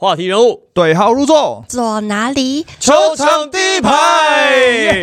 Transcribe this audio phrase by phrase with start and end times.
[0.00, 2.64] 话题人物，对号入座，坐哪里？
[2.78, 3.90] 球场第一排。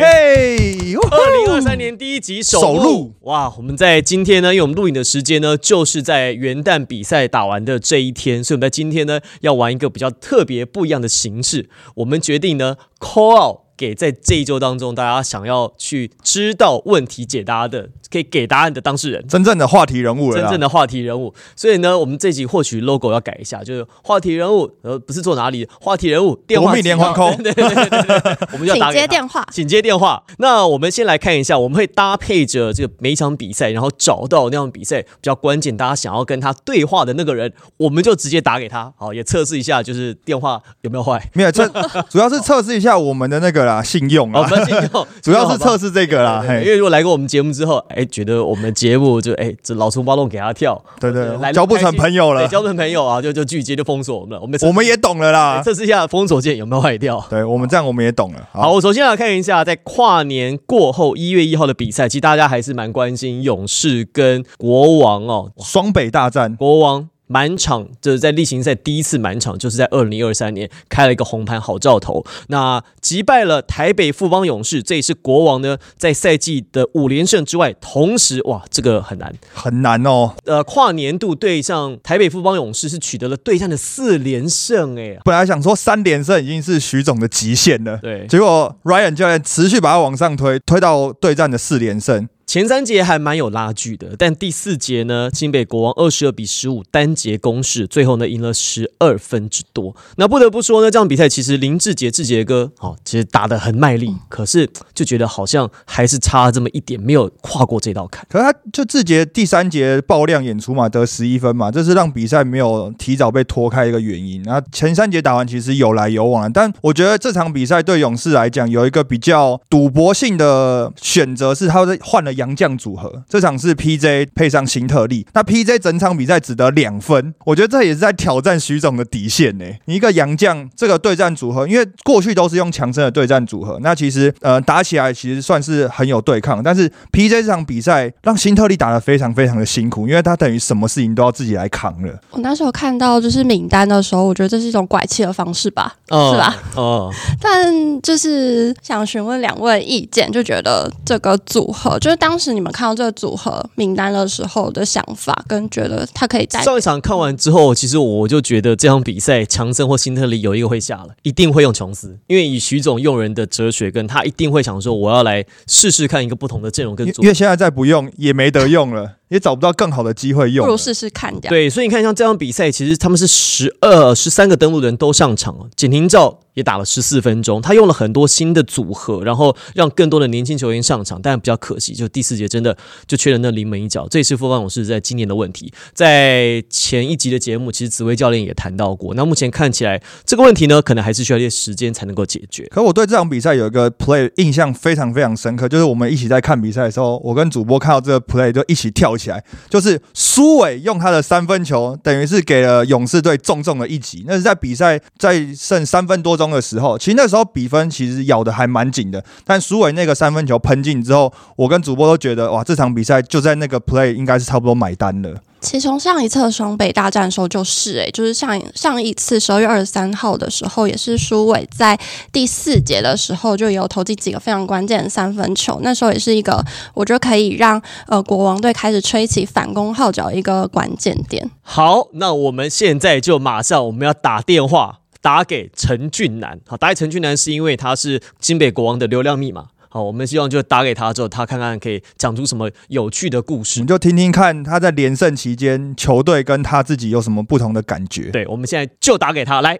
[0.00, 3.52] 嘿，二零二三年第一集首录录哇！
[3.58, 11.68] 我们在今天呢，因为我们录影的时间呢，就是在元旦比赛打完的这一天，所以我们在今天呢，要玩一个比较特别不一样的形式。
[11.96, 19.26] 我们决定呢，call out 给在这一周当中大家想要去知道问题解答的，可以给答案的当事人。
[19.28, 29.46] 真正的话题人物了，真正的话题人物，所以呢，我们这集或许 logo 要改一下，就是话题人物，呃，不是坐哪里，话题人物电话连环号 call 对对对对对，我们就打接电话。
[29.52, 30.22] 请接电话。
[30.38, 38.92] 那我们先来看一下，我们会搭配着这个每一场比赛，然后找到那场比赛比较关键，大家想要跟他对话的那个人，我们就直接打给他。
[38.96, 41.22] 好，也测试一下，就是电话有没有坏。
[41.34, 41.68] 没有测，
[42.08, 52.42] 主要是测试一下我们的那个啦信用好，啊不，要信用， 主要是测试这个啦，嘿，因为如果来过我们节目之后，哎，觉得我们的节目就哎，这老粗包洞给他跳，对对交不成朋友了。
[52.42, 54.40] 对，，交不成朋友啊，就就拒接就封锁我们了。
[54.40, 57.22] 我们我们也懂了啦，测试一下封锁键有没有坏掉。
[57.28, 80.34] 对我们这样我们也懂了，好，我首先来看一下，在跨年过后一月一号的比赛，其实大家还是蛮关心勇士跟国王哦，双北大战，国王满场就是在例行赛第一次满场，就是在二零二三年开了一个红盘好兆头，那击败了台北富邦勇士，这也是国王呢在赛季的五连胜之外，同时哇，这个很难，很难哦。
[80.44, 92.28] 呃，跨年度对上台北富邦勇士是取得了对战的四连胜，哎，本来想说三连胜已经是徐总的极限了，对，结果 Ryan 教练持续把他往上推，推到对战的四连胜。
[92.56, 99.94] 前三节还蛮有拉锯的，但第四节呢，新北国王二十二比十五单节攻势，最后呢赢了十二分之多。
[100.16, 108.26] 那不得不说呢，这场比赛其实林志杰志杰哥哦，其实打得很卖力，可是就觉得好像还是差这么一点，没有跨过这道坎。
[108.30, 114.42] 可是他就志杰第三节爆量演出嘛，得十一分嘛，这是让比赛没有提早被拖开一个原因。
[114.44, 123.24] 然后前三节打完其实有来有往，但我觉得这场比赛对勇士来讲有一个比较赌博性的选择是，他在换了洋将组合。
[123.28, 129.64] 这场是 PJ 配上辛特利，那 PJ 整场比赛只得两分，我觉得这也是在挑战徐总的底线呢。
[129.86, 142.18] 你一个洋将这个对战组合，因为过去都是用强生的对战组合，那其实呃打起来其实算是很有对抗，但是 PJ 这场比赛让辛特利打得非常非常的辛苦，因为他等于什么事情都要自己来扛了。
[142.30, 146.56] 我那时候看到就是名单的时候，我觉得这是一种拐气的方式吧，是吧？
[146.74, 167.22] 哦、 但就是想询问两位意见，就觉得这个组合，就是当时你们看到这个组合名单的时候的想法，跟觉得他可以在上一场看完之后，其实我就觉得这场比赛强森或辛特里有一个会下了，一定会用琼斯，因为以徐总用人的哲学，跟他一定会想说，我要来试试看一个不同的阵容跟组合。
[167.22, 170.64] 因因为现在再不用也没得用了，也找不到更好的机会用。
[170.64, 171.34] 不如试试看。
[171.40, 175.68] 对，所以你看，像这场比赛，其实他们是十二、十三个登陆的人都上场哦。
[175.76, 181.20] 简廷照也打了十四分钟，他用了很多新的组合，然后让更多的年轻球员上场。
[181.20, 182.76] 但比较可惜，就第四节真的
[183.06, 184.06] 就缺了那临门一脚。
[184.08, 185.72] 这也是富邦勇士在今年的问题。
[185.92, 189.14] 在前一集的节目，其实紫薇教练也谈到过。
[189.14, 192.66] 那目前看起来，这个问题呢，可能还是需要一些时间才能够解决。
[192.70, 204.24] 可我对这场比赛有一个 play 印象非常非常深刻，就是我们一起在看比赛的时候，我跟主播看到这个 play 就一起跳起来，就是苏伟用他的三分球，等于是给了勇士队重重的一击。
[204.26, 215.34] 那是在比赛在剩三分多钟的时候，其实那时候比分其实咬的还蛮紧的，但苏伟那个三分球喷进之后，我跟主播都觉得哇，这场比赛就在那个 play 应该是差不多买单了。
[215.66, 221.98] 其实从上一次的双北大战的时候就是、欸，就是上上一次十二月二十三号的时候，也是舒伟在
[222.30, 231.50] 第四节的时候就有投进几个非常关键的三分球，那时候也是一个我觉得可以让呃国王队开始吹起反攻号角一个关键点。
[231.62, 236.60] 好，那我们现在就马上我们要打电话打给陈俊南。
[236.68, 239.66] 好，打给陈俊南是因为他是金北国王的流量密码。
[239.88, 243.88] 好，我们希望就打给他之后，他看看可以讲出什么有趣的故事我们。
[243.88, 248.30] 就听听看他在连胜期间球队跟他自己有什么不同的感觉。
[248.30, 249.78] 对，我们现在就打给他来。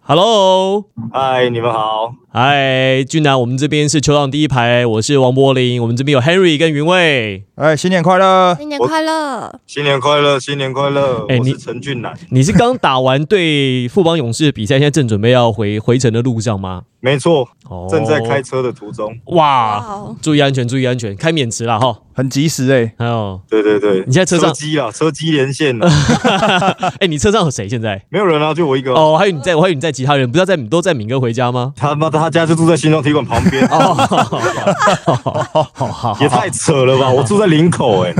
[0.00, 2.21] Hello，嗨，你们好。
[2.34, 7.44] 嗨，俊南，我们这边是球场第一排，我是王柏林，我们这边有 Henry 跟云卫。
[7.56, 8.56] 哎，新年快乐！
[8.58, 9.60] 新年快乐！
[9.66, 11.26] 新年快乐，新年快乐！
[11.28, 16.84] 哎你我是陈俊南，你是刚打完对富邦勇士的比赛，现在正准备要回回程的路上吗？
[17.00, 19.14] 没错，哦正在开车的途中。
[19.26, 21.98] 哇，哦，注意安全，注意安全，开免迟了哈。
[22.14, 25.88] 很及时哎、还有，对对对，你现在车上机啊，车机连线了，
[27.00, 28.04] 哎、你车上有谁现在？
[28.10, 28.92] 没有人啊，就我一个。
[28.92, 31.72] 哦，还有你在，我还有你在其他人，不是要在都在敏哥回家吗？
[31.76, 33.94] 他妈他他家就住在新庄体育馆旁边，哦，
[35.52, 37.10] 好好好，也太扯了吧！
[37.10, 38.14] 我住在林口，哎，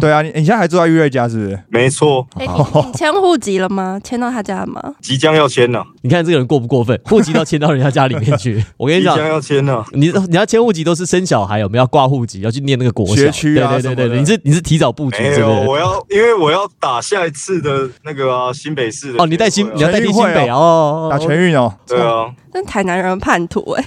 [0.00, 1.62] 对啊，你你现在还住在玉瑞家是不是？
[1.68, 2.52] 没错，哎、你
[2.86, 4.00] 你迁户籍了吗？
[4.02, 4.82] 迁到他家了吗？
[5.00, 6.98] 即将要签了，你看这个人过不过分？
[7.04, 8.64] 户籍都迁到人家家里面去。
[8.76, 9.84] 我跟你讲，即将要签了。
[9.92, 15.48] 你你要迁户籍都是生小孩，我们要挂户籍，要去念那个国小学区啊对对对对，你是你是提早布局，没有？
[15.62, 23.84] 我要因为我要打下一次的那个啊新北市的哦，你带新选你要代替新北哦，打全运哦，对啊，真台南人叛徒哎、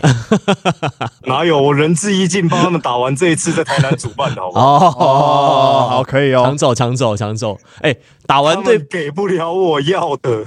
[1.25, 4.77] 哪有我仁至义尽帮他们打完这一次在台南主办的好不好？
[4.77, 6.57] 哦，哦，好，可以哦抢。
[6.57, 7.95] 走抢走抢走，哎，
[8.27, 10.45] 打完对给不了我要的，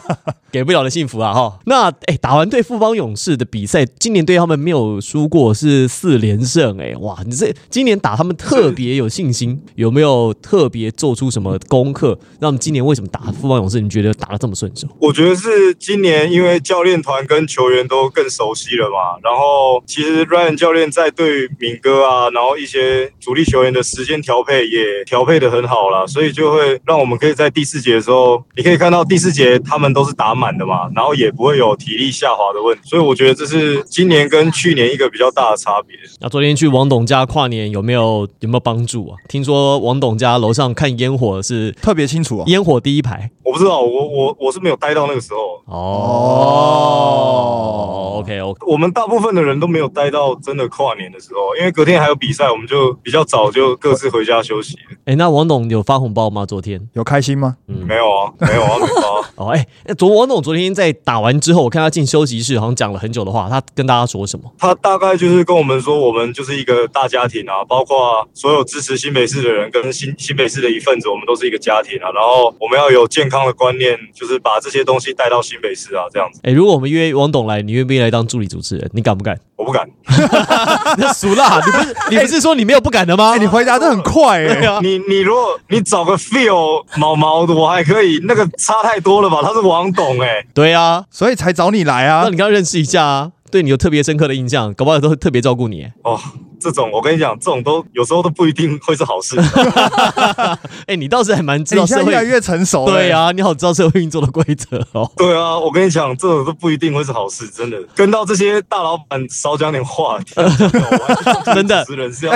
[0.54, 1.58] 给不了的幸福啊哈。
[1.66, 7.18] 那哎，打完对富邦勇士的比赛，今年对他们没有输过，是四连胜哎，哇！
[7.26, 13.80] 你这今年打他们特别有信心，有没有特别做出什么功课，让今年为什么打富邦勇士？
[13.80, 14.86] 你觉得打得这么顺手？
[15.00, 35.96] 我觉得是今年因为教练团跟球员都更熟悉了嘛，然后其实 Ryan 教练在对敏哥啊，然后一些主力球员的时间调配也调配的很好啦，所以就会让我们可以在第四节的时候，你可以看到第四节他们都是打满的嘛，然后也不会有体力下滑的问题，所以我觉得这是今年跟去年一个比较大的差别。
[36.20, 39.16] 那昨天去王董家跨年有没有有没有帮助啊？
[39.28, 42.44] 听说王董家楼上看烟火是特别清楚啊。
[42.48, 45.62] 烟火第一排我不知道，我我我是没有待到那个时候，
[46.84, 47.00] 哦。
[48.14, 54.96] OK OK，我们大部分的人都没有待到真的跨年的时候，因为隔天还有比赛，我们就比较早就各自回家休息了。
[55.04, 56.46] 哎，那王董有发红包吗？
[56.46, 56.80] 昨天？
[56.94, 57.56] 有开心吗？
[57.68, 59.02] 嗯没有啊，没有啊，没发。
[59.44, 64.52] 哦，哎，那昨王董昨天在打完之后，我看他进休息室，好像讲了很久的话，他跟大家说什么？
[64.58, 72.10] 他大概就是跟我们说，我们就是一个大家庭啊，包括所有支持新北市的人跟新新北市的一份子，我们都是一个家庭啊。
[72.12, 76.40] 然后我们要有健康的观念，就是把这些东西带到新北市啊，这样子。
[76.42, 78.90] 哎，如果我们约王董来，你愿不愿意来当助理主持人？
[78.92, 79.38] 你敢不敢？
[79.56, 79.88] 我不敢，
[80.98, 83.32] 那俗辣， 你不是你不是说你没有不敢的吗？
[83.34, 84.78] 哎，你回答的很快 哎。
[84.82, 89.40] 你你如果你找个 feel 毛毛的，我还可以，那个差太多了吧？
[89.42, 92.30] 他是王董哎、对啊，所以才找你来啊那。
[92.30, 95.86] 你刚刚认识一下啊，对你有特别深刻的印象，搞不好都会特别照顾你。
[96.02, 96.18] 哦，
[96.64, 99.36] 这种我跟你讲，这种都有时候都不一定会是好事。
[100.88, 102.92] 哎，你倒是还蛮知哎道社会你现在越来越成熟了。
[102.94, 105.10] 对啊，你好知道社会运作的规则哦。
[105.18, 107.78] 对啊，我跟你讲，这种都不一定会是好事，真的。
[107.94, 110.18] 跟到这些大老板少讲点话，
[111.54, 112.34] 真的人是要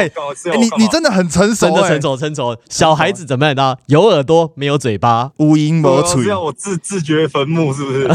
[0.56, 2.02] 你你真的很成熟哎真的成。
[2.02, 3.76] 熟成熟，小孩子怎么样呢？
[3.86, 5.30] 有耳朵没有嘴巴。
[5.38, 8.08] 无音无嘴对啊是，要我自自掘坟墓是不是？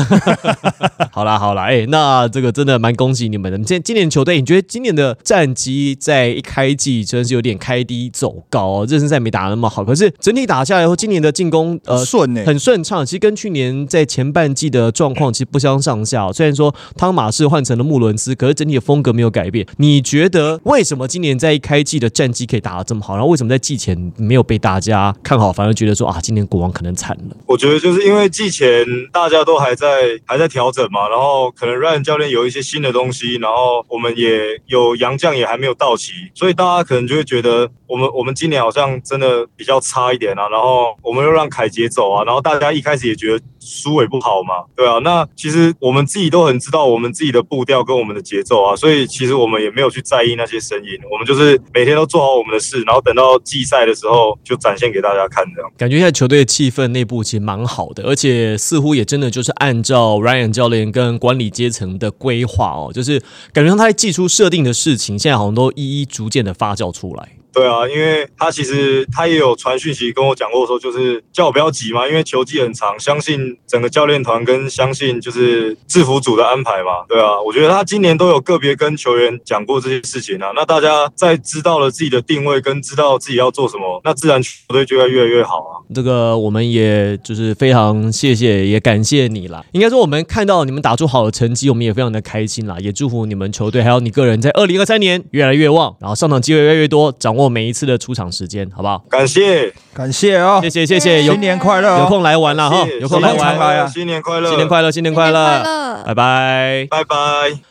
[1.12, 3.58] 好啦好啦，哎、那这个真的蛮恭喜你们的。
[3.60, 12.44] 今今年球队，你觉得今年的战绩在一开季真的是有点开低走高哦，热身赛没打得那么好，可是整体打下来后，今年的进攻呃顺哎。
[12.44, 16.34] 很顺畅，其实跟去年在前半季的状况其实不相上下、哦。
[16.34, 19.66] 虽然说汤马士换成了穆伦斯，可是整体的风格没有改变。
[19.78, 27.38] 你觉得为什么今年在一开季的战绩可以打得这么好，然后为什么在季前没有被大家看好，反而觉得说啊，今年国王可能惨了？
[27.46, 55.72] 我觉得就是因为季前大家都还在还在调整嘛，然后可能 Ryan 教练有一些新的东西，然后我们也有杨将也还没有到好奇，所以大家可能就会觉得我们我们今年好像真的比较差一点啊，然后我们又让凯杰走啊，然后大家一开始也觉得苏伟不好嘛，对啊，那其实我们自己都很知道我们自己的步调跟我们的节奏啊，所以其实我们也没有去在意那些声音，我们就是每天都做好我们的事，然后等到季赛的时候就展现给大家看这样。
[55.78, 63.22] 感觉现在球队气氛内部其实蛮好的，而且似乎也真的就是按照 Ryan 教练跟管理阶层的规划哦，就是
[63.52, 67.43] 感觉他在寄出设定的事情，现在好像都一一逐渐的发酵出来。
[67.54, 77.06] 对啊，因为他其实他也有传讯息跟我讲过，说就是叫我不要急嘛，因为球季很长，相信整个教练团跟相信就是制服组的安排嘛。
[77.08, 80.52] 对啊，我觉得他今年都有个别跟球员讲过这些事情啊。
[80.56, 85.72] 那大家在知道了自己的定位跟知道自己要做什么，那自然球队就会越来越好啊。
[85.94, 89.64] 这个我们也就是非常谢谢，也感谢你啦。
[89.74, 99.04] 应该说我们看到你们打出好的成绩，我们也非常的开心啦，也祝福你们球队还有你个人在二零二三年越来越旺，然后上场机会越来越多，掌握每一次的出场时间，好不好？
[99.08, 102.00] 感谢，感谢哦谢，谢谢谢，有新年快乐哦！
[102.00, 106.88] 有空来玩了哈，有空来玩，来啊新年快乐，新年快乐，新年快乐，拜拜。
[106.90, 107.16] 拜拜。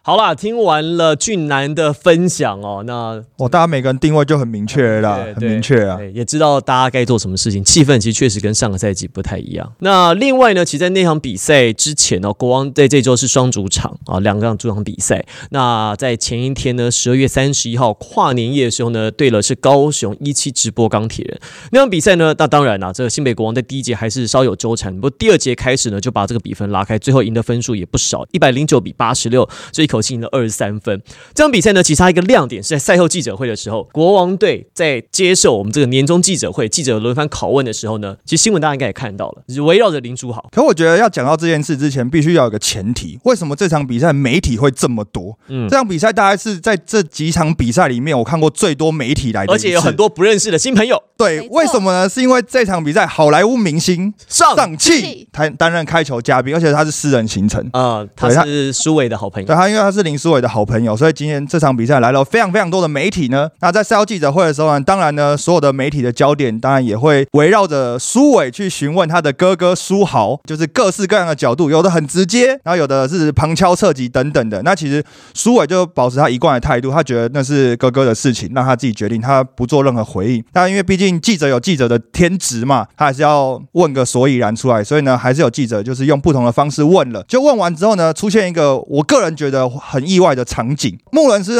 [0.02, 5.99] 好啦，听完了俊男的分享哦，那我大家每个人定位就很明确了啦，很明确啊。
[6.14, 9.73] 也知道大家该做什么事情，气氛其实其实确实跟上个赛季不太一样。
[9.79, 15.25] 那另外呢，其实在那场比赛之前呢，国王在这周是双主场啊，两个主场比赛。
[15.49, 21.40] 那在前一天呢，十二月三十一号跨年夜的时候呢，对了是高雄一期直播钢铁人
[21.71, 31.00] 那场比赛呢，那当然啦，这个新北国王在第一节还是稍有纠缠，不过第二节开始呢，就把这个比分拉开，最后赢的分数也不少，一百零九比八十六，这一口气赢了二十三分。
[31.33, 40.49] 这场比赛呢，其实它一个亮点是在赛后记者会的时候，国王队在接受我们这个年终记者会，记者轮番拷问的时候呢，其实新闻大家应该也看到了，围绕着林书豪。
[40.50, 45.38] 可我觉得要讲到这件事之前，必须要有个前提，为什么这场比赛媒体会这么多？
[45.49, 52.09] 嗯这场比赛大概是在这几场比赛里面，我看过最多媒体来，而且有很多不认识的新朋友对为什么呢？
[52.09, 57.63] 是因为这场比赛好莱坞明星上上气他担任开球嘉宾，而且他是私人行程。
[57.73, 59.55] 啊、他是苏伟的好朋友对。
[59.55, 63.49] 他，因为他是林书伟的好朋友，所以今天这场比赛来了非常非常多的媒体呢。
[63.61, 74.63] 那在赛后记者会的时候呢，当然呢，所有的媒体的焦点当然也会围绕着苏伟去询问他的哥哥苏豪，就是各式各样的角度，有的很直接，然后有的是旁敲侧击等等的。
[74.63, 75.03] 那其实
[75.35, 80.45] 苏伟就保持他一贯的态度，他觉得那是哥哥的事情，让他自己决定，他不做任何回应。
[80.53, 87.23] 那因为毕竟记者有记者的天职嘛，他还是要问个所以然出来，所以呢，还是有记者就是用不同的方式问了。
[87.29, 91.59] 就问完之后呢，出现一个我个人觉得很意外的场景，穆伦斯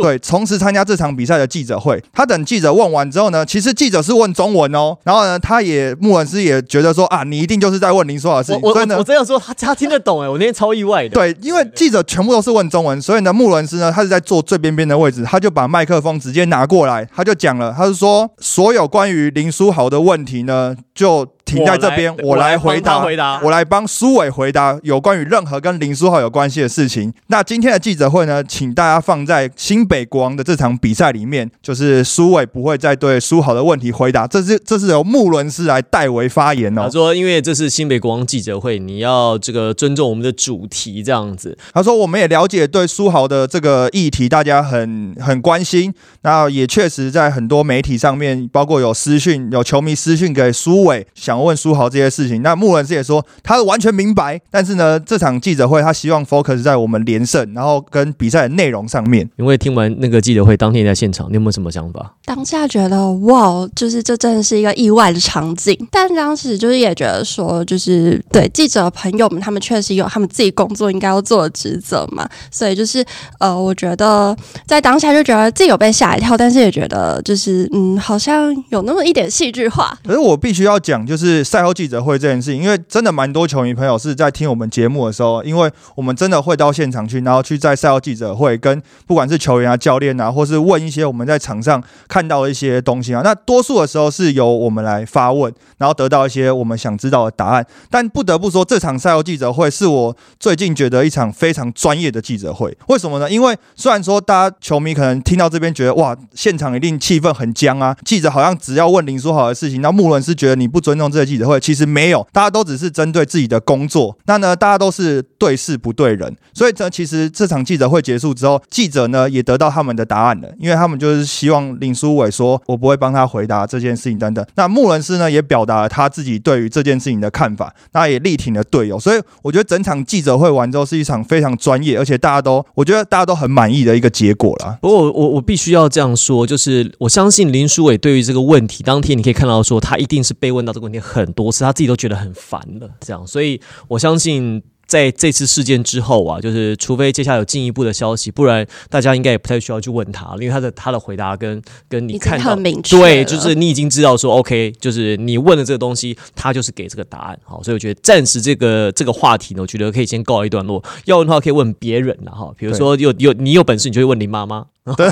[0.00, 2.02] 对，同时参加这场比赛的记者会。
[2.12, 11.10] 他等记者问完之后呢，其实记者是问中文哦，然后呢，他也穆伦斯也觉得说啊，你一定就是在问林书豪的事情，我我我所以呢我，这样说，他他听得懂哎，我那天超意外的。
[11.10, 23.40] 对，因为记者全部都是问中文，所以呢，穆伦斯呢，他是在坐最边边的位置，他就把麦克风直接拿过来，他就讲了，他是说所有关于林书豪的问题呢，就停在这边，我来回答。
[23.42, 27.12] 我来帮苏伟回答有关于任何跟林书豪有关系的事情。
[27.26, 36.90] 那今天的记者会呢，请大家放在新北国王的这场比赛里面，就是苏伟不会再对书豪的问题回答，这是这是由穆伦斯来代为发言哦他。
[36.90, 41.56] 说，因为这是新北国王记者会，你要这个尊重我们的主题，这样子。
[41.72, 45.92] 他说：“我们也了解对书豪的这个议题，大家很很关心。
[46.22, 52.42] 那也确实在很多媒体上面，包括有私讯，有球迷私讯给苏伟，想问书豪这些事情。
[52.42, 54.40] 那穆伦斯也说，他完全明白。
[54.50, 59.28] 但是呢，这场记者会他希望 focus 在我们连胜，然后跟比赛的内容上面。
[59.36, 62.14] 因为听完那个记者会，当天在现场，你有没有什么想法？
[62.24, 73.04] 当下觉得哇，就是这真的是一个意外的场景，但当时就是也觉得说，就是对记者朋友们，他们确实有他们自己工作应该要做的职责嘛，所以就是
[73.38, 97.64] 呃，我觉得在当下就觉得自己有被吓一跳，但是也觉得就是嗯，好像有那么一点戏剧化，可是我必须要讲，就是是赛后记者会这件事情，因为真的蛮多球迷朋友是在听我们节目的时候，因为我们真的会到现场去，然后去在赛后记者会跟不管是球员啊、教练啊，或是问一些我们在场上看到的一些东西啊，那多数的时候是由我们来发问，然后得到一些我们想知道的答案。
[97.88, 102.76] 但不得不说，这场赛后记者会是我最近觉得一场非常专业的记者会。
[102.88, 103.30] 为什么呢？
[103.30, 114.16] 因为虽然说大家球迷可能听到这边觉得哇，现场一定气氛很僵啊，记者好像只要问林书豪的事情，那穆伦是觉得你不尊重这记者会，其实没有，大家都只是针对自己的工作。
[114.26, 124.44] 那呢，大家都是对事不对人，所以呢，其实这场记者会结束之后，记者呢也得到他们的答案了，因为他们就是希望林书伟说，我不会帮他回答这件事情等等。
[124.54, 134.78] 那穆伦斯呢也表达了他自己对于这件事情的看法，那也力挺了队友，所以我觉得整场记者会完之后是一场非常专业，而且大家都我觉得大家都很满意的一个结果啦。
[134.80, 144.62] 不过我我我必须要这样说，就是我相信林书伟对于这个问题，当天你可以看到说他一定是被问到这个问题很多次，他自己都觉得很烦了，这样，所以我相信。
[144.90, 157.38] 在这次事件之后啊，就是除非接下来有进一步的消息，不然大家应该也不太需要去问他，因为他的他的回答跟跟你看到明确对，就是你已经知道说 OK，就是你问的这个东西，他就是给这个答案。
[157.44, 160.82] 好，所以我觉得暂时这个这个话题呢，我觉得可以先告一段落。
[161.04, 164.66] 要问的话，可以问别人了哈，比如说有有你有本事，你就会问林妈妈。
[164.96, 165.08] 对，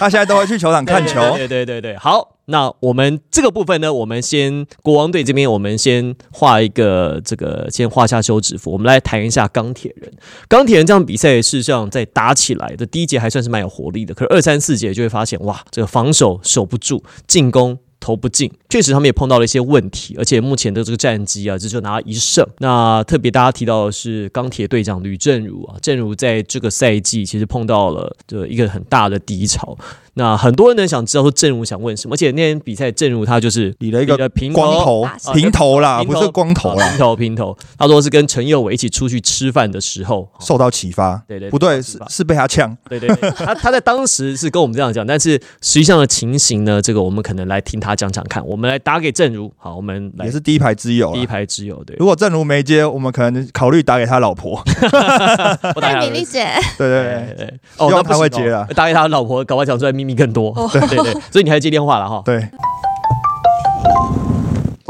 [0.00, 1.20] 他现在都会去球场看球。
[1.36, 8.72] 对对对对，好，那我们这个部分呢，我们先国王队这边，我们先画一个这个，先画下休止符。
[8.72, 10.12] 我们来谈一下钢铁人。
[10.48, 17.78] 钢铁人这场比赛，事实上在打起来的第一节还算是蛮有活力的，可是二三四节就会发现，哇，这个防守守不住，进攻。
[18.04, 22.44] 投不进，确实他们也碰到了一些问题，而且目前的这个战绩啊，只就拿一胜。
[22.58, 29.78] 那特别大家提到的是钢铁队长吕正如啊，正如在这个赛季其实碰到了这一个很大的低潮。
[30.14, 41.22] 那很多人呢想知道说正如想问什么，而且那天比赛正如他就是理了一个平光头啊，平头啦，不是光头啦啊平，头平头，他说是跟陈佑伟一起出去吃饭的时候，受到启发。
[41.28, 42.74] 对对不对，是是被他呛。
[42.88, 48.42] 对对对，他他在当时是跟我们这样讲，但是实际上的情形呢，这个我们可能来听他讲讲看。
[48.46, 49.52] 我们们来打给正如。
[49.56, 54.62] 好，我们来也是第一排之友第一排之友，对如，果正如没接，我们可能考虑打给他老婆。
[55.74, 56.46] 我打给他嗨， 米莉姐，
[56.78, 60.52] 对对对对对，哦，他会接啊哦打给他老婆，搞不好讲出来秘密更多。
[60.72, 62.20] 对对对，所以你还接电话了哈。
[62.24, 62.36] 对，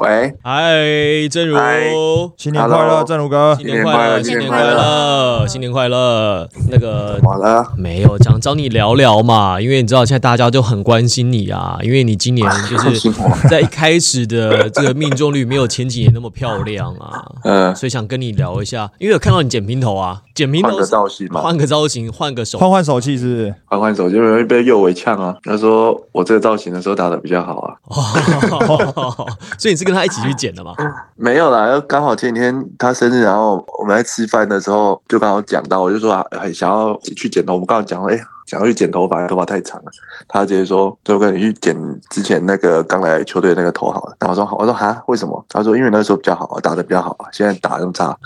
[0.02, 1.56] 喂，嗨，正如，
[2.37, 3.54] 新年快乐正如哥。
[3.56, 4.75] 新年快乐，新新年年快快乐。
[4.75, 6.49] 乐，新年快乐。
[6.68, 13.12] 那个完了，没有想找你聊聊嘛，因为你知道现在大家就很关心你啊，因为你今年 就是
[13.49, 22.59] 在一开始的这个命中率没有前几年那么漂亮啊， 嗯，所以想跟你聊一下，因为有看到你剪平头啊，剪平头换个造型嘛，换个造型，换个手。
[22.59, 23.54] 换换手气是不是？
[23.66, 25.37] 换换手气容易被右尾呛啊。
[25.44, 30.75] 他说我这个造型的时候打的比较好啊， 哦，所以你是跟他一起去剪的吗？
[31.16, 39.90] 没有啦，刚好前几天他生日，然后我们在吃饭的时候就刚好讲到，我就说很想要去剪头，我们刚好讲了，哎、想要去剪头发，头发太长了。
[40.28, 41.76] 他直接说：“周哥，你去剪
[42.11, 48.16] 之前那个刚来球队那个头好了。”然后我说：“好。”我说：“哈，为什么？”他说：“因为那时候比较好啊，打的比较好啊，现在打得那么差。”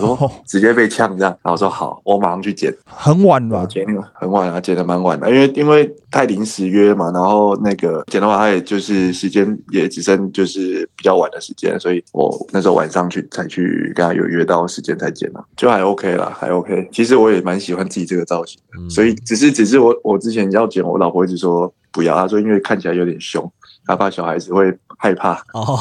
[0.00, 3.66] 我说：“直接被呛这样。”然后我说：“好，我马上去剪。”很晚了？
[3.66, 16.88] 剪那个很晚啊，剪的蛮晚的，因为因为太临时约嘛，然后那个剪的话，他也就是时间也只剩就是比较晚的时间，所以我那时候晚上去才去跟他有约到时间才剪了，就还 OK 了，还 OK。
[16.92, 23.50] 其实我也蛮喜欢自己这个造型，嗯所以只是只是我我之前要剪，我老婆一直说不要，她说因为看起来有点凶，
[23.84, 25.32] 她怕小孩子会害怕。
[25.54, 25.78] 哦，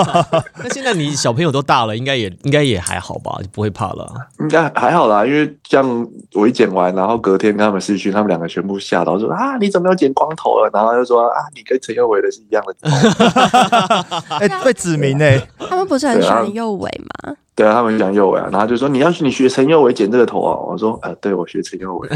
[0.58, 4.12] 那现在你小朋友都大了，应该也应该也还好吧，就不会怕了。
[4.40, 10.70] 应该还好啦，因为这样我一剪完，然后隔天跟他们试训，他们两个全部吓到，说啊你怎么又剪光头了？
[10.72, 14.34] 然后他就说啊你跟陈佑维的是一样的头。
[14.40, 16.90] 哎，被指名哎，他们不是很喜欢右尾
[17.22, 17.36] 吗？
[17.56, 22.08] 对啊，他们讲右尾啊，然后就说你要是你学陈宥维剪这个头啊，我说呃对我学陈宥维，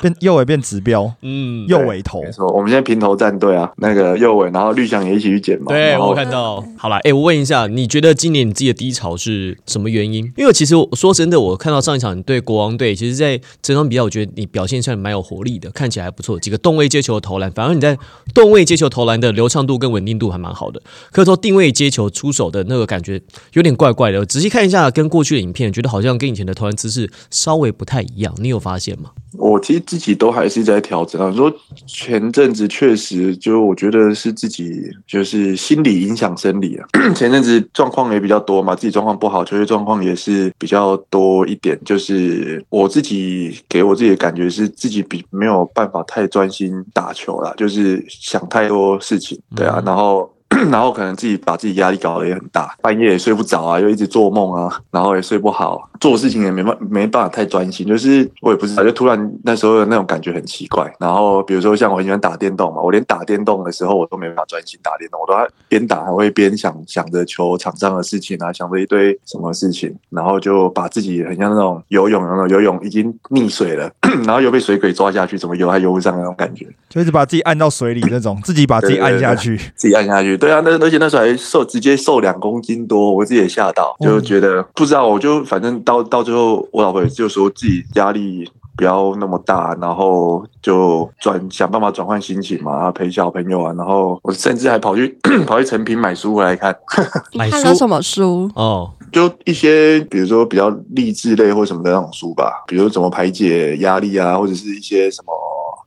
[0.00, 2.32] 变右尾变指标，嗯，右尾头没。
[2.32, 6.64] 错，我们现在平头战队啊，那个右尾，然后绿翔也一起去对我看到。
[6.78, 10.32] 好了，哎、我问一下，你觉得今年你自己的低潮是什么原因？
[10.36, 16.38] 因为其实我说真的，我看到上一场你对国王队，其实，在整场比赛，我觉得你表现算蛮有活力的，看起来还不错。
[16.38, 17.98] 几个动位接球的投篮，反而你在
[18.34, 20.82] 动位接球投篮的流畅度跟稳定度还蛮好的。
[21.10, 23.20] 可是说定位接球出手的那个感觉
[23.52, 24.24] 有点怪怪的。
[24.26, 28.34] 仔细看一下跟过去的影片，觉得好像跟以前的投篮姿势稍微不太一样。
[28.38, 29.10] 你有发现吗？
[29.38, 31.32] 我其实自己都还是在调整啊。
[31.34, 31.52] 说
[31.86, 36.86] 前阵子确实，就我觉得是自己就是心理影响生理啊。
[37.14, 41.78] 前阵子状况也比较多嘛，自己状况不好，球队状况也是比较多一点。
[41.84, 50.31] 就是我自己给我自己的感觉是自己比没有办法太专心打球啦，就是想太多事情，对啊，然后。
[50.70, 60.92] 然后可能自己把自己压力搞得也很大，半夜也睡不着啊，又一直做梦啊，然后也睡不好，做事情也没办没办法太专心，就是我也不知道，就突然那时候的那种感觉很奇怪。
[60.98, 73.90] 然后比如说像我很喜欢打电动嘛，我连打电动的时候我都没办法专心打电动，我都还边打还会边想想着球场上的事情啊，想着一堆什么事情，然后就把自己很像那种游泳那种游泳已经溺水了，
[74.24, 76.66] 然后又被水鬼抓下去，怎么游还游不上那种感觉。
[76.88, 79.56] 就一直把自己按到水里那种，自己把自己按下去。
[79.74, 80.36] 自己按下去。
[80.42, 88.50] 对啊，那而且那时候还瘦，直接瘦两公斤多，我自己也吓到，就觉得不知道，我就反正到到最后，我老婆也就说自己压力。
[88.74, 95.14] 不要那么大，然后就转想办法转换心情嘛，陪小朋友啊，然后我甚至还跑去
[95.46, 96.74] 跑去成品买书回来看，
[97.32, 98.50] 你买书看了什么书？
[98.54, 105.32] 哦，就一些比如说比较励志类或什么的那种书吧，比如怎么排解压力啊，或者是一些什么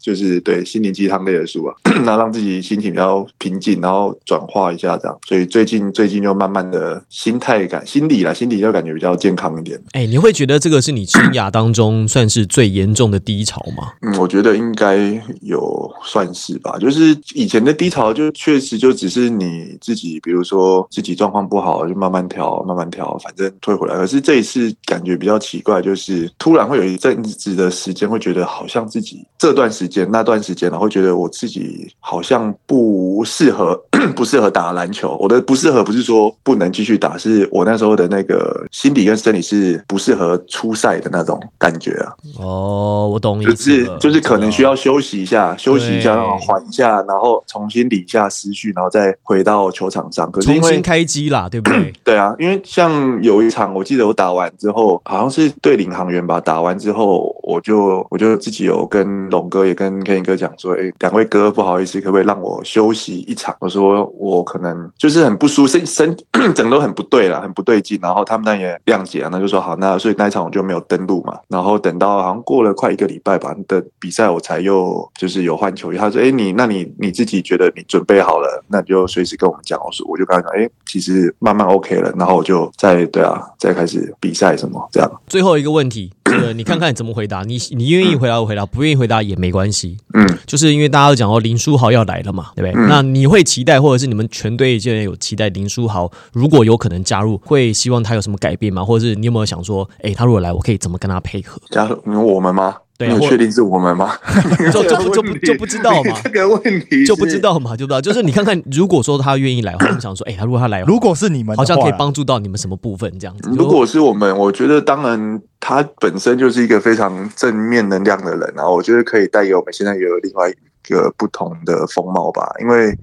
[0.06, 1.74] 就是对心灵鸡汤类的书啊，
[2.06, 5.18] 那让自己心情比较平静，然后转化一下这样。
[5.28, 9.82] 所以最近最近就慢慢的心态感、心理啦，心理就感觉比较健康一点。
[9.94, 13.94] 哎、你会觉得这个是你生涯当中算是最严重的低潮吗？
[14.04, 14.96] 嗯，我觉得应该
[15.42, 16.78] 有算是吧。
[16.78, 23.96] 就是以前的低潮，就确实就只是你自己，比如说自己状况不好，就慢慢调，慢慢调，反正退回来。
[23.96, 33.80] 可是这一次感觉比较奇怪，就是突然会有一阵子的时间，会觉得好像自己这段时间、那段时间呢，会觉得我自己好像不适合，
[34.16, 35.16] 不适合打篮球。
[35.22, 42.12] 我的不适合不是说不能继续打，是我那时候的那个心理跟生理是不适合出赛的那种感觉啊。
[42.40, 50.26] 哦，我懂意就是就是可能需要休息一下，休息一下，对然后缓一下，然后重新理一下思绪，然后再回到球场上。
[50.42, 51.94] 重新开机啦，对不对？
[52.04, 66.16] 对啊，因为像有一场，我记得我打完之后，好像是对领航员吧，打完之后，我就我就自己有跟龙哥也跟跟 Ken 哥讲说，哎，两位哥不好意思，可不可以让我休息一场，我说我可能就是很不舒身身
[66.56, 68.00] 整个都很不对了，很不对劲。
[68.02, 71.38] 然后他们那也谅解啊，那就说好，那所以那一场我就没有登录嘛。
[71.48, 75.98] 然后等到好像过了快一个礼拜吧的比赛，我才又就是有换球衣。
[75.98, 85.12] 他说：“哎，你那你你自己觉得你准备好了，那你就随时跟我们讲。”我说我就跟他讲：“哎，其实慢慢 OK 了。”然后我就再对啊，再开始比赛什么这样。
[85.28, 87.44] 最后一个问题，这个你看看你怎么回答。
[87.44, 89.98] 你你愿意回答就回答，不愿意回答也没关系。
[90.14, 92.88] 嗯，就是因为大家都讲哦，林书豪要来了嘛，对不对？
[92.88, 98.84] 那你会期待，或者是你们全队现在有期待林书豪如果有可能加入，会希望他有什么改变吗？
[98.84, 101.62] 或者是你有没有想说，哎，他如果来，我可以怎么跟他配合？
[101.70, 102.76] 加入我们吗？
[102.98, 104.16] 对，你确定是我们吗？
[104.72, 106.18] 就就就不就不知道嘛？
[106.24, 107.76] 这个问题就不 知道嘛？
[107.76, 108.00] 就不知道。
[108.00, 113.50] 就是你看看，如果说他愿意来，我们想说，哎，他如果他来，如果是你们，好像可以帮助到你们什么部分这样子。
[113.54, 120.54] 如果是我们，我觉得当然他本身就是一个非常正面能量的人啊，我觉得可以带给我们现在有另外一
[120.90, 122.50] 个不同的风貌吧。
[122.62, 122.98] 因为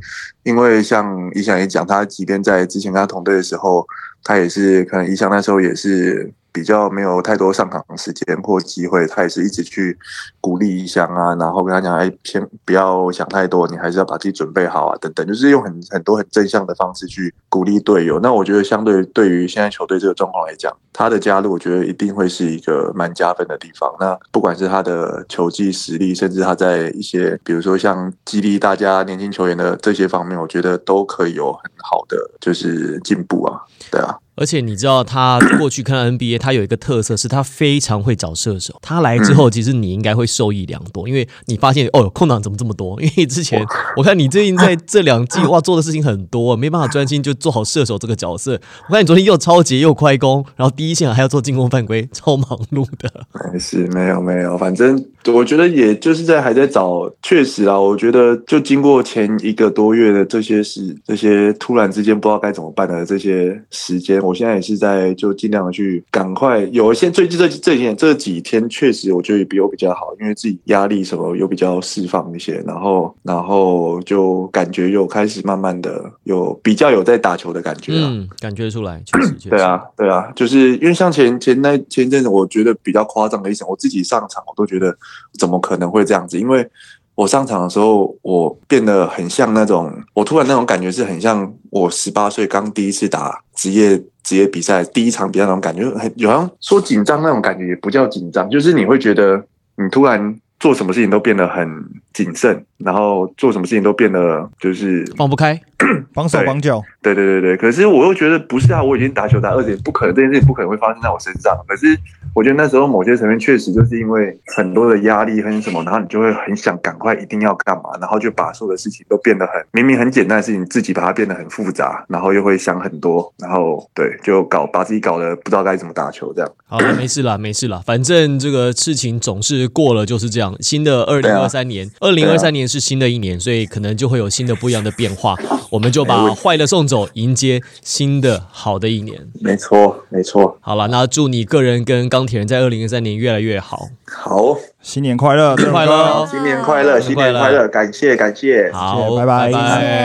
[0.44, 3.86] 因为像一翔也讲，他即便在之前跟他同队的时候，
[4.24, 6.32] 他也是可能一翔那时候也是。
[6.52, 9.96] 比较没有太多上场时间或机会，他也是一直去
[10.40, 18.20] 鼓励一翔啊，然后跟他讲，哎，先不要想太多，你还是要把自己准备好啊，等等，就是用很很多很正向的方式去鼓励队友。
[18.20, 23.90] 那我觉得，相对对于现在球队这个状况来讲，他的加入，我觉得一定会是一个蛮加分的地方。
[23.98, 34.18] 那不管是他的球技实力，甚至他在一些，比如说像激励大家年轻球员的这些方面，我觉得都可以有很好的就是进步啊，对啊。
[34.34, 38.74] 而且你知道，他过去看 NBA，他有一个特色是他非常会找射手。
[38.80, 43.00] 他来之后，其实你应该会受益良多，因为你发现哦，空档怎么这么多？
[43.02, 43.62] 因为之前
[43.96, 48.58] 我看你最近在这两季哇做的事情很多，没办法专心就做好射手这个角色。
[48.88, 53.26] 我看你昨天又超节又快攻，然后第一线还要做进攻犯规，超忙碌的。
[53.52, 64.20] 没事，没有没有，反正我觉得也就是在还在找，确实啊，我觉得就经过前一个多月的这些事，这些突然之间不知道该怎么办的这些时间。
[64.22, 84.96] 我现在也是在就尽量去赶快有一些最近这这几天这几天确实我觉得比我比较好，因为自己压力什么又比较释放一些，然后然后就感觉又开始慢慢的有比较有在打球的感觉了，嗯，感觉出来，确实，对啊，对啊，就是因为像前前那前阵子我觉得比较夸张的一场，我自己上场我都觉得
[85.38, 86.68] 怎么可能会这样子，因为。
[87.14, 99.36] 我上场的时候，我变得很像那种，我突然那种感觉是很像我十八岁刚第一次打职业职业比赛第一场比赛那种感觉，很好像说紧张那种感觉也不叫紧张，就是你会觉得
[99.76, 101.68] 你突然做什么事情都变得很
[102.12, 105.60] 谨慎，然后做什么事情都变得就是放不开。
[106.14, 107.56] 绑手绑脚，对对对对。
[107.56, 111.52] 可是我又觉得不是啊，我已经打球打二点，不可能这件事情不可能会发生在我身上。
[111.66, 111.98] 可是
[112.32, 126.48] 我觉得那时候某些层面确实就是因为很多的压力跟什么，然后你就会很想赶快一定要干嘛，然后就把所有的事情都变得很明明很简单的事情，自己把它变得很复杂，然后又会想很多，然后对，就搞把自己搞得不知道该怎么打球这样。
[126.66, 130.54] 好了，没事啦，没事啦，反正这个事情总是过了就是这样。
[130.60, 135.36] 新的二零二三年，二零二三年是新的一年，所以可能就会有新的不一样的变化。
[135.70, 139.24] 我们就把坏的送走，迎接新的好的一年。
[139.40, 140.58] 没错，没错。
[140.60, 143.86] 好了，那祝你个人跟钢铁人在二零二三年越来越好。
[144.04, 147.68] 好，新年快乐，新年快乐，新年快乐，新年快乐！
[147.68, 148.72] 感谢，感谢。
[148.72, 149.52] 好，拜拜，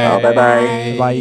[0.08, 1.18] 好，拜拜，拜拜。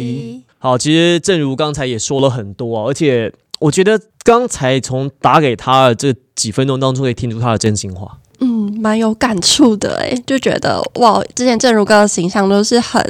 [0.59, 8.19] 好，其实正如刚才也说了很多，而且我觉得刚才从打给他的这几分钟当中，可以听出他的真心话。
[8.39, 13.03] 嗯，蛮有感触的哎，就觉得哇，之前正如哥的形象都是很，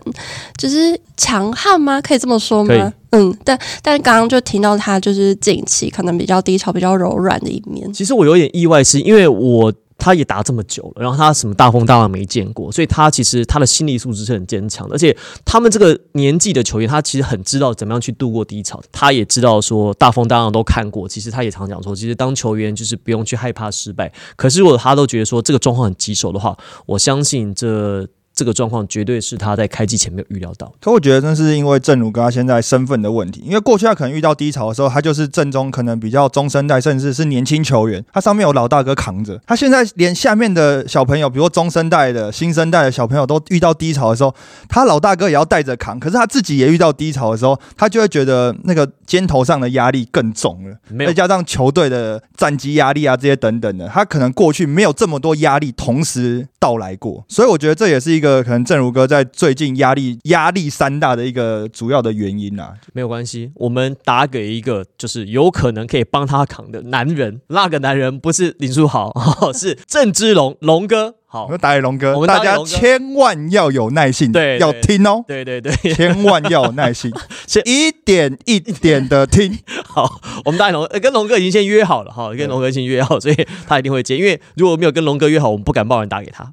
[0.58, 2.02] 就是强悍吗？
[2.02, 2.94] 可以这么说吗？
[3.12, 7.92] 嗯，但但刚刚就听到他就是近期可能比较低潮、比较柔软的一面。
[7.94, 9.74] 其实我有点意外，是因为我。
[9.98, 14.96] 他也打这么久了，然后他什么大风大浪没见过，所以他其实他的心理素质是很坚强的。
[14.96, 18.82] 而且他们这个年纪的球员，他其实很知道怎么样去度过低潮。
[18.92, 24.12] 他也知道说大风大浪都看过，其实他也常讲说，其实当球员就是不用去害怕失败。
[24.36, 28.08] 可是如果他都觉得说这个状况很棘手的话，我相信这。
[28.38, 30.72] 这个状况绝对是他在开机前没有预料到。
[30.80, 33.42] 可我觉得，那是因为正如跟他现在身份的问题。
[33.44, 39.42] 因为过去他可能遇到低潮的时候，他就是正中，可能比较中生代，甚至是年轻球员，他上面有老大哥扛着。
[39.48, 44.36] 他现在连下面的小朋友，比如中生代的新生代的小朋友都遇到低潮的时候，
[44.70, 46.00] 他老大哥也要带着扛。
[46.00, 50.78] 可是他自己也遇到低潮的时候，他就会觉得那个肩头上的压力更重了。
[51.08, 57.26] 再加上球队的战绩压力啊，这些等等的，他可能过去没有这么多压力同时到来过。
[57.28, 58.27] 所以我觉得这也是一个。
[58.28, 62.74] 个可能正如哥在最近压力压力山大的一个主要的原因啊。
[62.94, 69.12] 没有关系，我们打给一个就是有可能可以帮他扛的男人，那个男人不是林书豪，
[69.54, 71.16] 是郑芝龙龙哥。
[71.30, 77.12] 好我，们打给龙哥，我们大家千万要有耐心，对对要听哦，对对对，千万要有耐心
[77.46, 79.60] 先， 一点一点的听。
[79.84, 83.36] 好，我们打给龙，呃跟龙哥已经先约好了哈，跟龙哥已经约好，所以
[83.68, 84.18] 他一定会接。
[84.18, 86.50] 因为如果没有跟龙哥约好，我们不敢贸然打给他。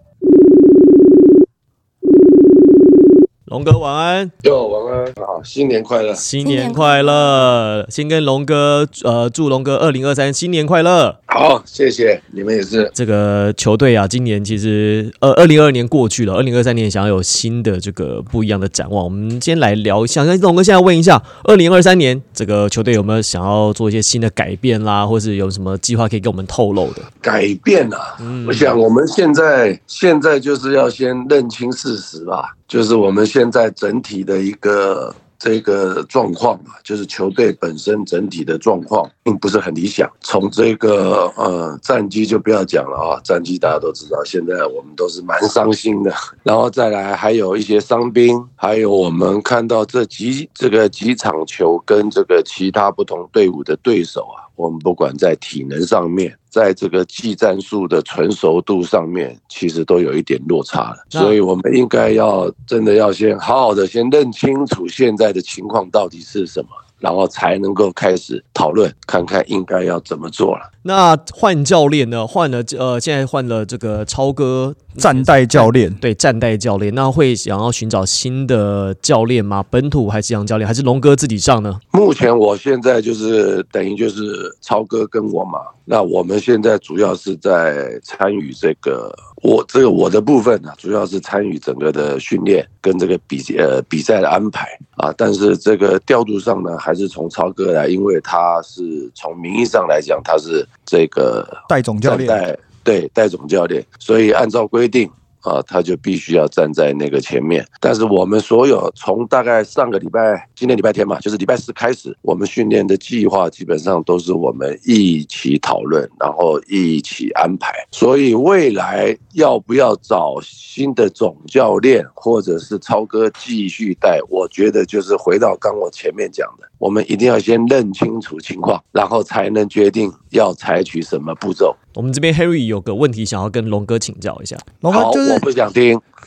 [3.54, 6.12] 龙哥晚安，哟，晚安，好，新年快乐！
[6.12, 7.86] 新年快乐！
[7.88, 11.20] 先跟龙哥呃祝龙哥二零二三新年快乐。
[11.34, 12.88] 好，谢谢你们也是。
[12.94, 19.02] 这个球队啊，今年其实呃，二零二二年过去了，二零二三年想要有新的这个不一样的展望。
[19.02, 27.02] 我们先来聊一下，那龙哥现在问一下，二零二三年这个球队有没有想要做一些新的改变啦，或是有什么计划可以跟我们透露的？
[27.20, 28.16] 改变啊，
[28.46, 40.10] 我想我们现在现在就是要先认清事实吧，就是我们现在整体的一个这个状况啊，就是球队本身整体的状况并不是很理想。
[40.20, 46.12] 从这个呃战绩就不要讲了啊，战绩大家都知道，现在我们都是蛮伤心的。
[46.42, 60.96] 然后再来还有一些伤兵，还有我们看到这几这个几场球跟这个其他不同队伍的对手啊，我们不管在体能上面，在这个技战术的纯熟度上面，其实都有一点落差了。
[61.10, 70.70] 所以我们应该要真的要先好好的先认清楚现在的情况到底是什么，然后才能够开始讨论，看看应该要怎么做了。
[70.82, 72.26] 那换教练呢？
[72.26, 79.64] 换了呃，现在换了这个超哥战代教练，对战代教练，那会想要寻找新的教练吗？
[79.70, 81.78] 本土还是洋教练，还是龙哥自己上呢？
[81.92, 107.66] 目前我现在就是等于就是超哥跟我嘛，那我们现在主要是在参与这个我这个我的部分呢、主要是参与整个的训练跟这个比呃比赛的安排啊，但是这个调度上呢，还是从超哥来，因为他是从名义上来讲，他是这个代总教练，代对戴总教练，所以按照规定啊，他就必须要站在那个前面。
[107.80, 117.70] 但是我们所有从大概上个礼拜，今天礼拜天嘛，就是礼拜四开始，我们训练的计划基本上都是我们一起讨论，然后一起安排。
[117.90, 131.76] 所以未来要不要找新的总教练，或者是超哥继续带，我觉得就是回到刚我前面讲的，我们一定要先认清楚情况，然后才能决定要采取什么步骤。
[131.94, 134.56] 我们这边 Harry 有个问题想要跟龙哥请教一下。
[134.80, 136.00] 龙哥就是我不想听。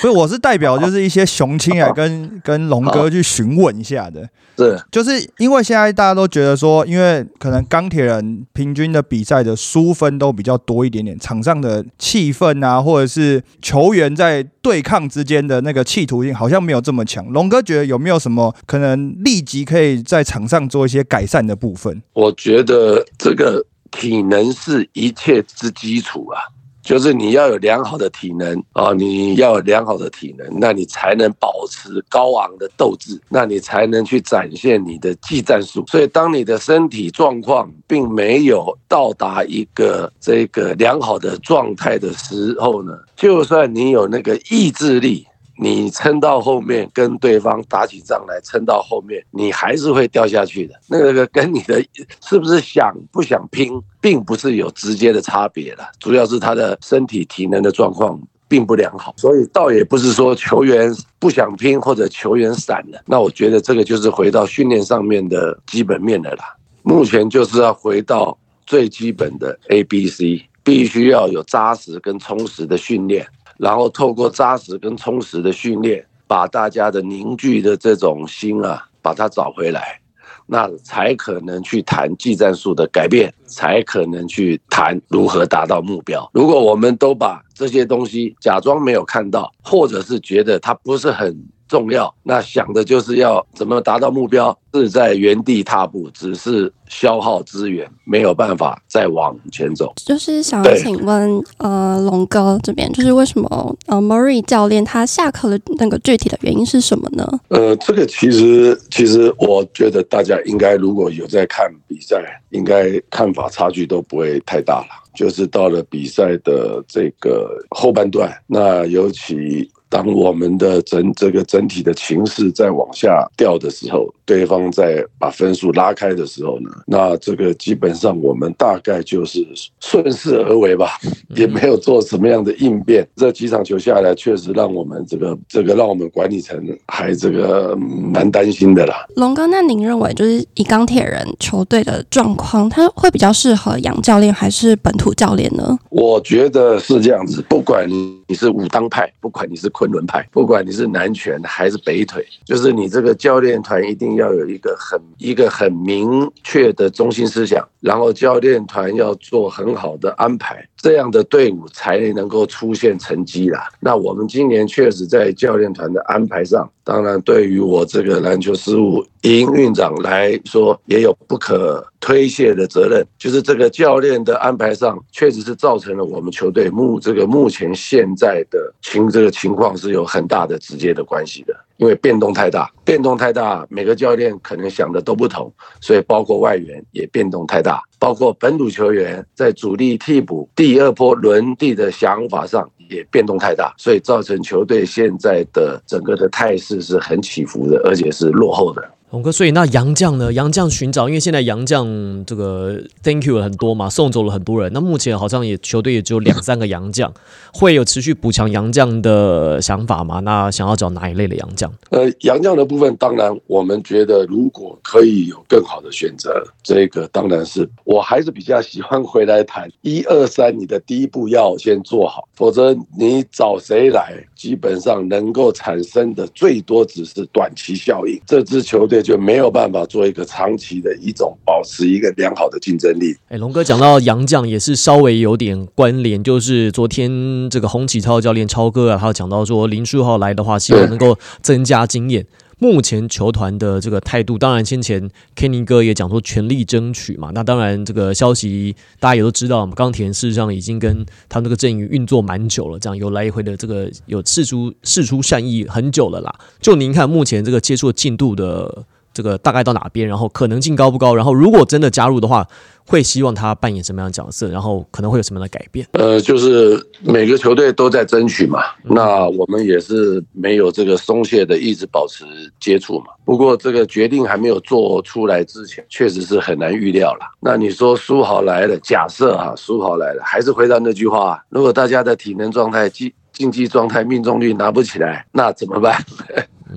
[0.00, 4.28] 不是我是代表就是一些雄青来跟 跟龙哥去询问一下的。
[4.54, 17.24] 是就是因为现在大家都觉得说，因为可能钢铁人平均的比赛的输分都比较多一点点，场上的气氛啊，或者是球员在对抗之间的那个企图性好像没有这么强。
[17.28, 22.02] 龙哥觉得有没有什么可能立即可以在场上做一些改善的部分？
[22.12, 26.42] 我觉得这个体能是一切之基础啊，
[26.82, 35.84] 就是你要有良好的体能啊，你要有良好的体能，那你才能保持高昂的斗志，那你才能去展现你的技战术。
[35.86, 45.26] 所以，当你的身体状况并没有到达一个这个良好的状态的时候呢，就算你有那个意志力。
[45.62, 50.74] 你撑到后面跟对方打起仗来，撑到后面你还是会掉下去的。
[50.88, 51.80] 那个跟你的
[52.20, 63.00] 是不是想不想拼，并不是有直接的差别的，主要是他的身体体能的状况并不良好，所以倒也不是说球员不想拼或者球员散了。
[63.06, 66.56] 那我觉得这个就是回到训练上面的基本面的啦。
[66.82, 73.24] 目前就是要回到最基本的 A、B、C，必须要有扎实跟充实的训练。
[73.62, 80.00] 然后透过扎实跟充实的训练，把大家的凝聚的这种心啊，把它找回来，
[80.46, 86.28] 那才可能去谈技战术的改变，才可能去谈如何达到目标。
[86.34, 99.90] 如果我们都把这些东西假装没有看到，或者是觉得它不是很重要，那想的就是要怎么达到目标，是在原地踏步，只是消耗资源，没有办法再往前走。
[100.04, 107.26] 就是想要请问，呃，龙哥这边，就是为什么呃，Murray 教练他下课的那个具体的原因是什么呢？
[107.48, 114.88] 呃，这个其实其实我觉得大家应该如果有在看比赛，应该看法差距都不会太大了。
[115.14, 129.46] 就是到了比赛的这个后半段，那尤其当我们的整这个整体的情势在往下掉的时候，对对方在把分数拉开的时候呢，那这个基本上我们大概就是
[129.78, 130.98] 顺势而为吧，
[131.36, 133.06] 也没有做什么样的应变。
[133.14, 139.06] 这几场球下来，确实让我们这个这个让我们管理层还这个蛮担心的啦。
[139.14, 145.78] 龙哥，那您认为就是以钢铁人球队的状况，他会比较适合杨教练还是本土教练呢？
[145.90, 147.88] 我觉得是这样子，不管
[148.26, 163.68] 你是武当派，不管你是昆仑派，不管你是南拳还是北腿，就是你这个教练团一定要要有一个很一个很明确的中心思想，然后教练团要做很好的安排，这样的队伍才能够出现成绩啦。
[163.78, 181.54] 那我们今年确实在教练团的安排上，当然对于我这个篮球事务营运长来说，也有不可推卸的责任，就是这个教练的安排上，确实是造成了我们球队目这个目前现在的情这个情况是有很大的直接的关系的。
[181.78, 198.82] 因为变动太大，变动太大，每个教练可能想的都不同，所以包括外援也变动太大，包括本土球员在主力替补第二波轮替的想法上也变动太大，所以造成球队现在的整个的态势是很起伏的，而且是落后的。
[199.12, 200.32] 龙哥，所以那杨将呢？
[200.32, 204.72] 杨将寻找，因为现在杨将这个 Thank you 很多嘛，送走了很多人。
[204.72, 207.12] 那目前好像也球队也只有两三个杨将，
[207.52, 210.20] 会有持续补强杨将的想法吗？
[210.20, 211.70] 那想要找哪一类的杨将？
[211.90, 228.18] 呃，杨将的部分，当然我们觉得如果可以有更好的选择，这个当然是我还是比较喜欢回来谈 一二三，你的第一步要先做好，否则你找谁来，基本上能够产生的最多只是短期效应。
[228.26, 229.01] 这支球队。
[229.02, 233.16] 就没有办法做一个长期的一种保持一个良好的竞争力。
[233.28, 242.26] 哎，龙哥讲到杨将也是稍微有点关联，就是昨天这个洪启超教练超哥啊，他讲到说林书豪来的话，希望能够增加经验。
[242.58, 247.32] 目前球团的这个态度，当然先前 Kenny 哥也讲说全力争取嘛。
[247.34, 256.32] 那当然这个消息大家也都知道，钢铁事实上已经跟他那个阵营运作蛮久了，这样有来回的这个有事出事出善意很久了啦。
[256.60, 258.84] 就您看目前这个接触进度的。
[259.12, 261.14] 这个大概到哪边，然后可能性高不高？
[261.14, 262.46] 然后如果真的加入的话，
[262.84, 264.48] 会希望他扮演什么样的角色？
[264.48, 265.86] 然后可能会有什么样的改变？
[265.92, 272.24] 呃，就是每个球队都在争取嘛，那我们也是没有这个松懈的，一直保持
[272.58, 273.06] 接触嘛。
[273.24, 277.20] 不过这个决定还没有做出来之前，确实是很难预料了。
[277.40, 286.04] 那你说苏豪来了，假设啊，苏豪来了，还是回到那句话：如果大家的体能状态、竞竞技状态、命中率拿不起来，那怎么办？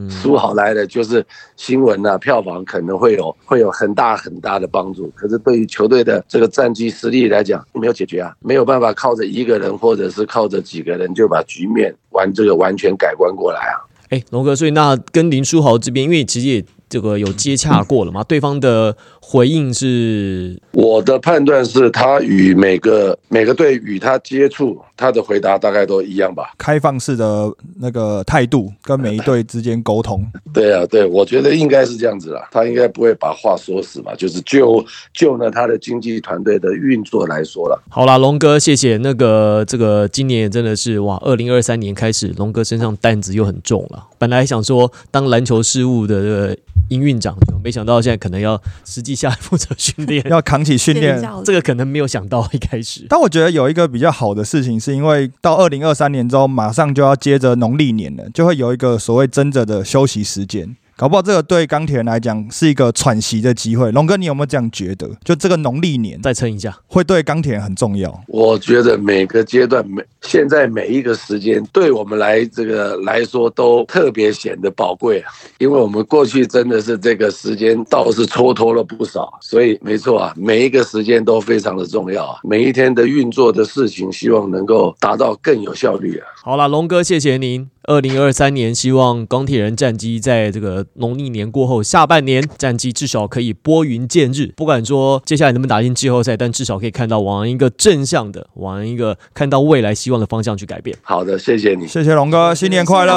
[0.09, 5.11] 苏好来的就是新闻啊，票房可能会有会有很大很大的帮助。
[5.15, 13.83] 可是对于球队的这个战绩实力来讲，没有解决啊，没有办法靠着一个人或者是靠着几个人就把局面完这个完全改观过来啊。
[14.09, 16.65] 哎，龙哥，所以那跟林书豪这边，因为其实也。
[16.87, 18.23] 这个有接洽过了嘛？
[18.23, 26.53] 对方的回应是，我的判断是他与每个每个队与他接触，他的回答大概都一样吧。
[26.57, 30.29] 开放式的那个态度，跟每一队之间沟通。
[30.53, 32.45] 对啊，对，我觉得应该是这样子啦。
[32.51, 34.13] 他应该不会把话说死吧？
[34.17, 37.81] 就是就就呢他的经济团队的运作来说了。
[37.89, 38.97] 好啦，龙哥，谢谢。
[38.97, 44.07] 那个这个今年也真的是哇，二零二三年开始，龙哥身上担子又很重了。
[44.17, 46.57] 本来想说当篮球事务的这个。
[46.89, 53.05] 营运长，没想到现在可能要实际下来负责训练， 要扛起训练，这个可能没有想到一开始。
[53.07, 60.75] 但我觉得有一个比较好的事情，是因为到二零二三年之后，马上就要接着农历年了，就会有一个所谓真正的休息时间。
[60.97, 63.91] 搞不好这个对钢铁人来讲是一个喘息的机会。
[63.91, 65.09] 龙哥，你有没有这样觉得？
[65.25, 68.23] 就这个农历年再撑一下，会对钢铁人很重要。
[68.27, 75.29] 我觉得每个阶段每现在每一个时间，对我们来这个来说都特别显得宝贵啊。
[75.57, 82.39] 因为我们过去真的是这个时间倒是蹉跎了不少，所以没错啊，每一个时间都非常的重要啊。
[82.41, 86.25] 每一天的运作的事情，希望能够达到更有效率啊。
[86.41, 87.69] 好了，龙哥，谢谢您。
[87.87, 94.53] 二零二三年，希望钢铁人战机在这个农历年过后下半年战机至少可以拨云见日。
[94.55, 100.95] 不管说接下来能不能打进季后赛，但至少可以看到往一个正向的、往一个看到未来希望的方向去改变。
[101.01, 103.13] 好的，谢谢你，谢谢龙哥，新年快乐，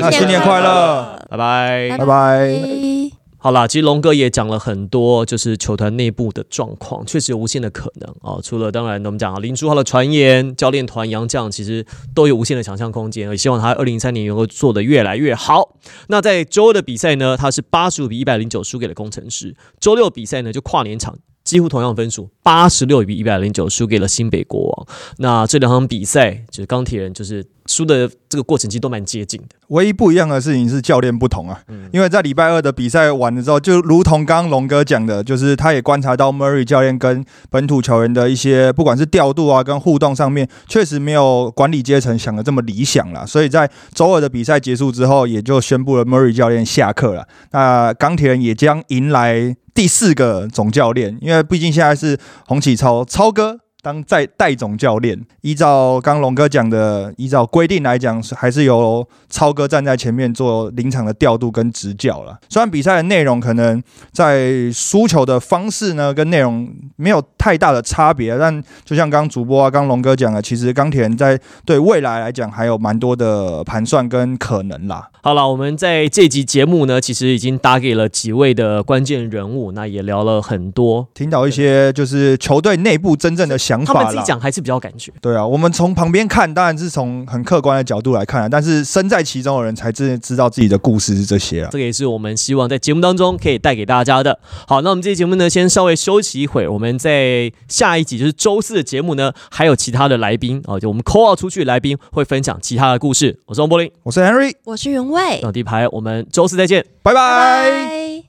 [0.00, 2.97] 那新年快乐，拜拜，拜拜。
[3.40, 8.40] 好啦，其实龙哥也讲了很多，就是球团内部的状况，确实有无限的可能啊。
[8.42, 15.76] 除了当然，我们讲林书豪的传言，教练团杨将其实都有无限的想象空间，也希望他二零一三年能够做得越来越好。
[16.08, 19.54] 那在周二的比赛呢，他是八十五比一百零九输给了工程师。
[19.78, 21.16] 周六比赛呢，就跨年场。
[21.44, 24.86] 几乎同样分数，八十六比一百零九输给了新北国王。
[25.16, 29.48] 那这两场比赛，就是钢铁人就是输的这个过程其实都蛮接近的。
[29.68, 31.60] 唯一不一样的事情是教练不同啊，
[31.92, 43.26] 因为在礼拜二的比赛完了之后，就如同刚刚龙哥讲的，就是他也观察到 Murray 教练跟本土球员的一些不管是调度啊跟互动上面，确实没有管理阶层想的这么理想了。
[43.26, 47.28] 所以在周二的比赛结束之后，也就宣布了 Murray 教练下课了。
[47.52, 53.60] 那钢铁人也将迎来第四个总教练，因为毕竟现在是洪启超超哥。
[53.80, 62.36] 当在代总教练，依照刚龙哥讲的，依照规定来讲，是还是由超哥站在前面做临场的调度跟执教了。
[62.48, 63.80] 虽然比赛的内容可能
[64.12, 75.08] 在输球的方式呢，跟内容没有太大的差别，但就像刚主播啊，刚龙哥讲的，其实钢铁人在对未来来讲还有蛮多的盘算跟可能啦。
[75.22, 85.12] 好了，我们在这集节目呢，其实已经打给了几位的关键人物，那也聊了很多，听到一些就是球队内部真正的想法他们自己讲还是比较感觉。
[85.20, 91.68] 对啊，我们从旁边看，当然是从很客观的角度来看啊，但是身在其中的人才真知道自己的故事是这些啊。
[91.70, 94.38] 这个也是我们希望在节目当中可以带给大家的。
[94.66, 103.38] 好，那我们这期节目呢，先稍微休息一会儿，我们在下一集就是周四的节目呢，还有其他的来宾啊，就我们 call out 出去的来宾会分享其他的故事。
[103.46, 106.84] 我是王柏林，我是 Henry，我是袁卫，那底牌，我们周四再见。
[107.02, 107.20] 拜拜。
[107.20, 108.27] 拜。